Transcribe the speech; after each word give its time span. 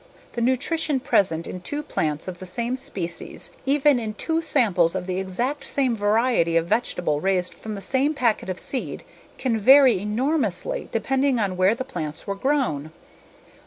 The 0.33 0.41
nutrition 0.41 0.99
present 0.99 1.45
in 1.45 1.61
two 1.61 1.83
plants 1.83 2.27
of 2.27 2.39
the 2.39 2.47
same 2.47 2.75
species, 2.75 3.51
even 3.67 3.99
in 3.99 4.15
two 4.15 4.41
samples 4.41 4.95
of 4.95 5.05
the 5.05 5.19
exact 5.19 5.63
same 5.63 5.95
variety 5.95 6.57
of 6.57 6.65
vegetable 6.65 7.21
raised 7.21 7.53
from 7.53 7.75
the 7.75 7.81
same 7.81 8.15
packet 8.15 8.49
of 8.49 8.57
seed 8.57 9.03
can 9.37 9.59
vary 9.59 9.99
enormously 9.99 10.89
depending 10.91 11.37
on 11.37 11.55
where 11.55 11.75
the 11.75 11.85
plants 11.85 12.25
were 12.25 12.33
grown. 12.33 12.91